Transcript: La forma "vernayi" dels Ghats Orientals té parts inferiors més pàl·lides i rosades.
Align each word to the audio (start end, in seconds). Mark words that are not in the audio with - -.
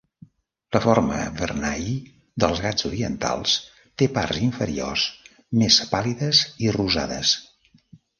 La 0.75 0.79
forma 0.83 1.17
"vernayi" 1.41 1.91
dels 2.43 2.61
Ghats 2.63 2.87
Orientals 2.89 3.53
té 4.03 4.07
parts 4.15 4.39
inferiors 4.47 5.03
més 5.63 5.79
pàl·lides 5.93 6.41
i 6.69 6.73
rosades. 6.79 7.35